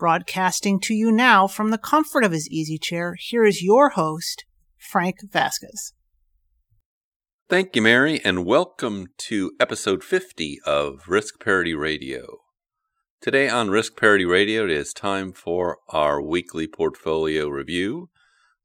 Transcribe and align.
Broadcasting 0.00 0.80
to 0.84 0.94
you 0.94 1.12
now 1.12 1.46
from 1.46 1.68
the 1.68 1.76
comfort 1.76 2.24
of 2.24 2.32
his 2.32 2.48
easy 2.48 2.78
chair, 2.78 3.16
here 3.20 3.44
is 3.44 3.62
your 3.62 3.90
host, 3.90 4.46
Frank 4.78 5.18
Vasquez. 5.30 5.92
Thank 7.50 7.76
you, 7.76 7.82
Mary, 7.82 8.18
and 8.24 8.46
welcome 8.46 9.08
to 9.18 9.52
episode 9.60 10.02
50 10.02 10.58
of 10.64 11.02
Risk 11.06 11.38
Parity 11.38 11.74
Radio. 11.74 12.38
Today 13.20 13.50
on 13.50 13.68
Risk 13.68 13.94
Parity 14.00 14.24
Radio, 14.24 14.64
it 14.64 14.70
is 14.70 14.94
time 14.94 15.34
for 15.34 15.76
our 15.90 16.22
weekly 16.22 16.66
portfolio 16.66 17.48
review. 17.48 18.08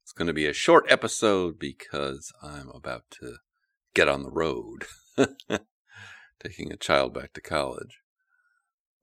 It's 0.04 0.14
going 0.14 0.28
to 0.28 0.34
be 0.34 0.46
a 0.46 0.54
short 0.54 0.86
episode 0.88 1.60
because 1.60 2.32
I'm 2.42 2.70
about 2.70 3.12
to 3.20 3.40
get 3.94 4.08
on 4.08 4.24
the 4.24 4.32
road, 4.32 4.86
taking 6.40 6.72
a 6.72 6.78
child 6.78 7.14
back 7.14 7.34
to 7.34 7.42
college. 7.42 8.05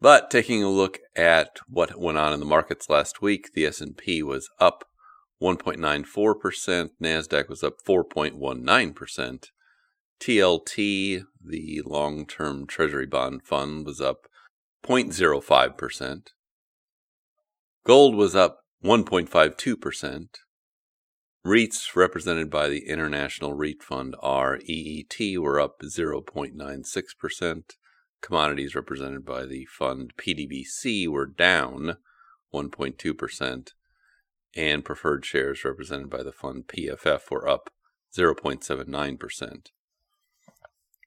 But 0.02 0.32
taking 0.32 0.64
a 0.64 0.68
look 0.68 0.98
at 1.14 1.60
what 1.68 1.96
went 1.96 2.18
on 2.18 2.32
in 2.32 2.40
the 2.40 2.44
markets 2.44 2.90
last 2.90 3.22
week, 3.22 3.52
the 3.54 3.64
S&P 3.66 4.20
was 4.24 4.50
up 4.58 4.84
1.94%, 5.40 6.90
Nasdaq 7.00 7.48
was 7.48 7.62
up 7.62 7.74
4.19%. 7.86 9.44
TLT, 10.20 11.22
the 11.44 11.82
long-term 11.84 12.66
treasury 12.66 13.06
bond 13.06 13.44
fund 13.44 13.86
was 13.86 14.00
up 14.00 14.26
0.05%. 14.84 16.26
Gold 17.86 18.16
was 18.16 18.34
up 18.34 18.58
1.52%. 18.84 20.26
REITs 21.46 21.94
represented 21.94 22.50
by 22.50 22.68
the 22.68 22.88
International 22.88 23.54
REIT 23.54 23.84
Fund 23.84 24.16
REET 24.20 25.38
were 25.38 25.60
up 25.60 25.80
0.96%. 25.80 27.62
Commodities 28.22 28.74
represented 28.74 29.26
by 29.26 29.44
the 29.44 29.66
fund 29.66 30.14
PDBC 30.16 31.06
were 31.08 31.26
down 31.26 31.98
1.2%, 32.54 33.68
and 34.54 34.84
preferred 34.84 35.24
shares 35.24 35.64
represented 35.64 36.08
by 36.08 36.22
the 36.22 36.30
fund 36.32 36.68
PFF 36.68 37.30
were 37.30 37.48
up 37.48 37.70
0.79%. 38.16 39.66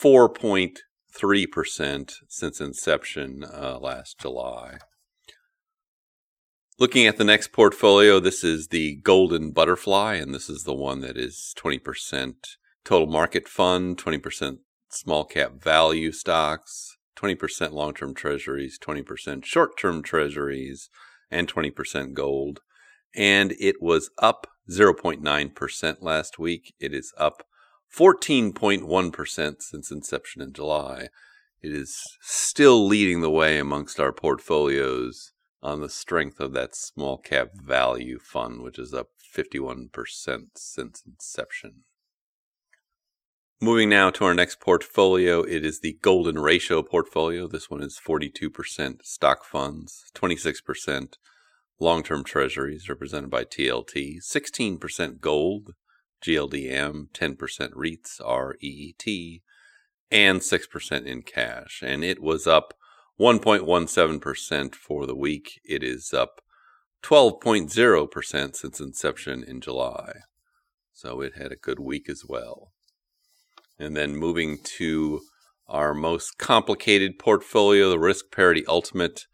4.3% 0.00 2.12
since 2.28 2.60
inception 2.60 3.44
uh, 3.44 3.78
last 3.80 4.18
July. 4.18 4.78
Looking 6.80 7.08
at 7.08 7.16
the 7.16 7.24
next 7.24 7.50
portfolio, 7.50 8.20
this 8.20 8.44
is 8.44 8.68
the 8.68 8.94
Golden 9.02 9.50
Butterfly, 9.50 10.14
and 10.14 10.32
this 10.32 10.48
is 10.48 10.62
the 10.62 10.74
one 10.74 11.00
that 11.00 11.16
is 11.16 11.52
20% 11.58 12.34
total 12.84 13.08
market 13.08 13.48
fund, 13.48 13.98
20% 13.98 14.58
small 14.88 15.24
cap 15.24 15.60
value 15.60 16.12
stocks, 16.12 16.96
20% 17.16 17.72
long 17.72 17.94
term 17.94 18.14
treasuries, 18.14 18.78
20% 18.78 19.44
short 19.44 19.76
term 19.76 20.04
treasuries, 20.04 20.88
and 21.32 21.52
20% 21.52 22.12
gold. 22.12 22.60
And 23.12 23.56
it 23.58 23.82
was 23.82 24.10
up 24.18 24.46
0.9% 24.70 25.96
last 26.00 26.38
week. 26.38 26.74
It 26.78 26.94
is 26.94 27.12
up 27.18 27.42
14.1% 27.92 29.62
since 29.62 29.90
inception 29.90 30.42
in 30.42 30.52
July. 30.52 31.08
It 31.60 31.72
is 31.72 32.00
still 32.20 32.86
leading 32.86 33.20
the 33.20 33.30
way 33.30 33.58
amongst 33.58 33.98
our 33.98 34.12
portfolios 34.12 35.32
on 35.62 35.80
the 35.80 35.88
strength 35.88 36.40
of 36.40 36.52
that 36.52 36.74
small 36.74 37.18
cap 37.18 37.50
value 37.54 38.18
fund, 38.18 38.62
which 38.62 38.78
is 38.78 38.94
up 38.94 39.08
51% 39.36 39.90
since 40.54 41.02
inception. 41.06 41.84
Moving 43.60 43.88
now 43.88 44.10
to 44.10 44.24
our 44.24 44.34
next 44.34 44.60
portfolio, 44.60 45.42
it 45.42 45.64
is 45.64 45.80
the 45.80 45.98
Golden 46.00 46.38
Ratio 46.38 46.80
portfolio. 46.82 47.48
This 47.48 47.68
one 47.68 47.82
is 47.82 47.98
42% 47.98 49.04
stock 49.04 49.44
funds, 49.44 50.04
26% 50.14 51.14
long 51.80 52.04
term 52.04 52.22
treasuries 52.22 52.88
represented 52.88 53.30
by 53.30 53.42
TLT, 53.42 54.18
16% 54.22 55.20
gold, 55.20 55.74
GLDM, 56.24 57.08
10% 57.12 57.36
REITs, 57.72 58.20
REET, 58.20 59.42
and 60.10 60.40
6% 60.40 61.04
in 61.04 61.22
cash. 61.22 61.82
And 61.84 62.04
it 62.04 62.22
was 62.22 62.46
up 62.46 62.74
1.17% 63.20 64.74
for 64.74 65.06
the 65.06 65.14
week. 65.14 65.60
It 65.64 65.82
is 65.82 66.12
up 66.14 66.40
12.0% 67.02 68.56
since 68.56 68.80
inception 68.80 69.44
in 69.44 69.60
July. 69.60 70.12
So 70.92 71.20
it 71.20 71.36
had 71.36 71.52
a 71.52 71.56
good 71.56 71.80
week 71.80 72.08
as 72.08 72.24
well. 72.28 72.72
And 73.78 73.96
then 73.96 74.16
moving 74.16 74.58
to 74.76 75.20
our 75.68 75.94
most 75.94 76.38
complicated 76.38 77.18
portfolio, 77.18 77.90
the 77.90 77.98
Risk 77.98 78.26
Parity 78.32 78.64
Ultimate. 78.66 79.26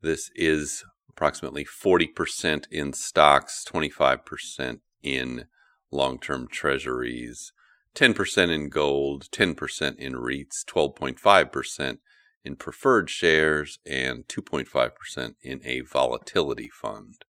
This 0.00 0.30
is 0.34 0.84
approximately 1.08 1.64
40% 1.64 2.64
in 2.70 2.92
stocks, 2.92 3.64
25% 3.66 4.80
in 5.02 5.46
long 5.90 6.18
term 6.18 6.46
treasuries, 6.48 7.52
10% 7.94 8.50
in 8.50 8.68
gold, 8.68 9.28
10% 9.30 9.96
in 9.96 10.14
REITs, 10.14 10.64
12.5% 10.66 11.98
in 12.44 12.56
preferred 12.56 13.08
shares 13.08 13.78
and 13.86 14.26
2.5% 14.28 15.34
in 15.42 15.60
a 15.64 15.80
volatility 15.80 16.68
fund. 16.68 17.24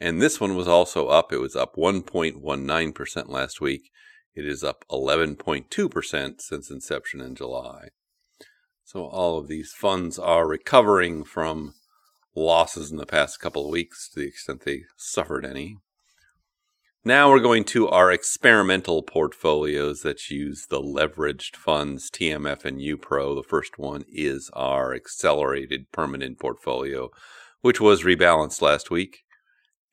And 0.00 0.20
this 0.20 0.40
one 0.40 0.54
was 0.54 0.68
also 0.68 1.08
up. 1.08 1.32
It 1.32 1.38
was 1.38 1.56
up 1.56 1.76
1.19% 1.76 3.28
last 3.28 3.60
week. 3.60 3.90
It 4.34 4.46
is 4.46 4.62
up 4.62 4.84
11.2% 4.90 6.40
since 6.40 6.70
inception 6.70 7.20
in 7.20 7.34
July. 7.34 7.88
So 8.84 9.04
all 9.04 9.38
of 9.38 9.48
these 9.48 9.72
funds 9.72 10.18
are 10.18 10.46
recovering 10.46 11.24
from 11.24 11.74
losses 12.34 12.90
in 12.90 12.96
the 12.96 13.06
past 13.06 13.40
couple 13.40 13.66
of 13.66 13.72
weeks 13.72 14.08
to 14.08 14.20
the 14.20 14.26
extent 14.26 14.64
they 14.64 14.84
suffered 14.96 15.44
any. 15.44 15.78
Now 17.08 17.30
we're 17.30 17.40
going 17.40 17.64
to 17.64 17.88
our 17.88 18.12
experimental 18.12 19.02
portfolios 19.02 20.02
that 20.02 20.28
use 20.28 20.66
the 20.68 20.82
leveraged 20.82 21.56
funds, 21.56 22.10
TMF 22.10 22.66
and 22.66 22.82
UPRO. 22.82 23.34
The 23.34 23.48
first 23.48 23.78
one 23.78 24.04
is 24.12 24.50
our 24.52 24.92
accelerated 24.92 25.90
permanent 25.90 26.38
portfolio, 26.38 27.08
which 27.62 27.80
was 27.80 28.02
rebalanced 28.02 28.60
last 28.60 28.90
week. 28.90 29.20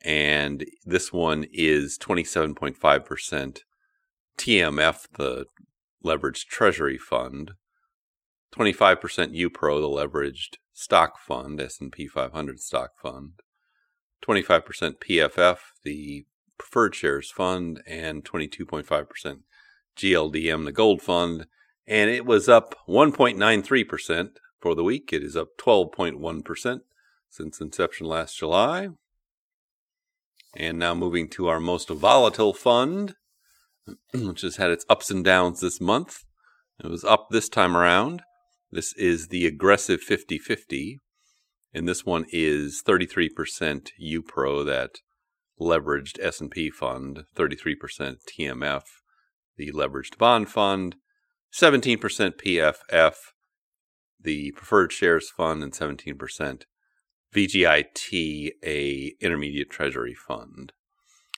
And 0.04 0.66
this 0.84 1.14
one 1.14 1.46
is 1.54 1.98
27.5% 1.98 3.60
TMF, 4.38 5.08
the 5.14 5.46
leveraged 6.04 6.48
treasury 6.48 6.98
fund, 6.98 7.52
25% 8.54 9.00
UPRO, 9.34 9.80
the 9.80 9.88
leveraged 9.88 10.58
stock 10.74 11.18
fund, 11.18 11.62
S&P 11.62 12.08
500 12.08 12.60
stock 12.60 12.90
fund, 13.02 13.40
25% 14.28 14.96
PFF, 15.00 15.60
the 15.86 16.26
preferred 16.58 16.96
shares 16.96 17.32
fund 17.32 17.82
and 17.88 18.24
22.5% 18.24 19.40
GLDM, 19.98 20.66
the 20.66 20.72
gold 20.72 21.02
fund. 21.02 21.48
And 21.88 22.10
it 22.10 22.26
was 22.26 22.50
up 22.50 22.76
1.93% 22.88 24.30
for 24.60 24.76
the 24.76 24.84
week. 24.84 25.14
It 25.14 25.24
is 25.24 25.36
up 25.36 25.50
12.1% 25.60 26.80
since 27.30 27.62
inception 27.62 28.08
last 28.08 28.38
July. 28.38 28.90
And 30.56 30.80
now 30.80 30.96
moving 30.96 31.30
to 31.32 31.48
our 31.48 31.60
most 31.60 31.90
volatile 31.90 32.54
fund, 32.54 33.16
which 34.14 34.42
has 34.42 34.56
had 34.56 34.72
its 34.72 34.86
ups 34.90 35.12
and 35.12 35.24
downs 35.24 35.62
this 35.62 35.82
month. 35.82 36.24
It 36.84 36.88
was 36.88 37.04
up 37.04 37.28
this 37.30 37.50
time 37.50 37.76
around. 37.76 38.24
This 38.72 38.94
is 38.94 39.28
the 39.28 39.46
aggressive 39.46 40.02
50 40.02 40.38
50. 40.40 41.02
And 41.74 41.88
this 41.88 42.06
one 42.06 42.26
is 42.30 42.82
33% 42.88 43.90
UPRO, 44.02 44.66
that 44.66 45.00
leveraged 45.60 46.20
S&P 46.22 46.70
fund, 46.70 47.24
33% 47.36 48.18
TMF, 48.30 48.84
the 49.58 49.72
leveraged 49.72 50.18
bond 50.18 50.50
fund, 50.50 50.96
17% 51.54 51.98
PFF, 52.00 53.16
the 54.20 54.52
preferred 54.52 54.92
shares 54.92 55.30
fund, 55.30 55.64
and 55.64 55.74
17% 55.74 56.64
VGIT, 57.34 58.52
a 58.64 59.14
intermediate 59.22 59.70
treasury 59.70 60.16
fund. 60.16 60.74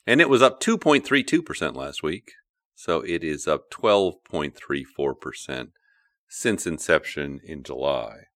And 0.06 0.20
it 0.20 0.28
was 0.28 0.42
up 0.42 0.60
2.32% 0.60 1.76
last 1.76 2.02
week. 2.02 2.32
So 2.74 3.00
it 3.00 3.24
is 3.24 3.46
up 3.46 3.70
12.34% 3.70 5.68
since 6.28 6.66
inception 6.66 7.40
in 7.44 7.62
July. 7.62 8.27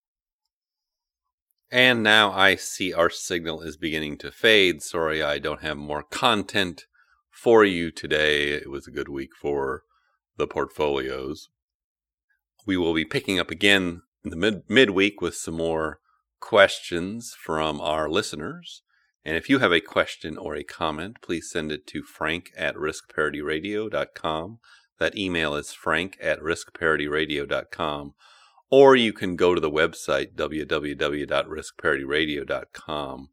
And 1.73 2.03
now 2.03 2.31
I 2.33 2.57
see 2.57 2.93
our 2.93 3.09
signal 3.09 3.63
is 3.63 3.79
beginning 3.79 4.19
to 4.19 4.31
fade. 4.31 4.83
Sorry, 4.83 5.23
I 5.23 5.39
don't 5.39 5.63
have 5.63 5.79
more 5.79 6.03
content 6.03 6.85
for 7.31 7.65
you 7.65 7.91
today. 7.91 8.51
It 8.51 8.71
was 8.71 8.87
a 8.87 8.91
good 8.91 9.09
week 9.09 9.31
for 9.41 9.85
the 10.37 10.47
portfolios. 10.47 11.49
We 12.67 12.77
will 12.77 12.93
be 12.93 13.07
picking 13.07 13.41
up 13.41 13.51
again 13.51 14.03
in 14.23 14.29
the 14.29 14.37
mid 14.37 14.65
midweek 14.69 15.23
with 15.23 15.35
some 15.35 15.57
more 15.57 16.01
questions 16.41 17.35
from 17.43 17.81
our 17.81 18.07
listeners. 18.07 18.83
And 19.25 19.39
if 19.39 19.49
you 19.49 19.61
have 19.61 19.73
a 19.73 19.81
question 19.81 20.37
or 20.37 20.55
a 20.55 20.65
comment, 20.65 21.23
please 21.23 21.51
send 21.51 21.73
it 21.73 21.87
to 21.87 22.03
frank 22.03 22.51
at 22.55 22.77
riskparityradio.com. 22.77 24.59
That 24.99 25.17
email 25.17 25.55
is 25.55 25.73
frank 25.73 26.19
at 26.21 26.39
riskparityradio.com. 26.41 28.13
Or 28.73 28.97
you 28.97 29.13
can 29.13 29.37
go 29.37 29.55
to 29.55 29.61
the 29.61 29.71
website, 29.71 30.35
www.riskparityradio.com, 30.35 33.29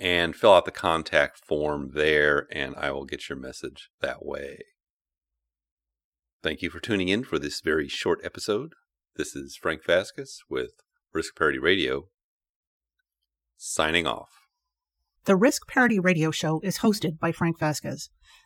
and 0.00 0.34
fill 0.34 0.52
out 0.52 0.64
the 0.64 0.72
contact 0.72 1.38
form 1.38 1.92
there, 1.94 2.48
and 2.50 2.74
I 2.76 2.90
will 2.90 3.04
get 3.04 3.28
your 3.28 3.38
message 3.38 3.88
that 4.00 4.26
way. 4.26 4.64
Thank 6.42 6.60
you 6.60 6.70
for 6.70 6.80
tuning 6.80 7.06
in 7.06 7.22
for 7.22 7.38
this 7.38 7.60
very 7.60 7.86
short 7.86 8.18
episode. 8.24 8.72
This 9.14 9.36
is 9.36 9.56
Frank 9.56 9.84
Vasquez 9.86 10.40
with 10.50 10.72
Risk 11.12 11.36
Parity 11.36 11.60
Radio, 11.60 12.08
signing 13.56 14.08
off. 14.08 14.48
The 15.24 15.36
Risk 15.36 15.68
Parity 15.68 16.00
Radio 16.00 16.32
Show 16.32 16.58
is 16.64 16.78
hosted 16.78 17.20
by 17.20 17.30
Frank 17.30 17.60
Vasquez. 17.60 18.10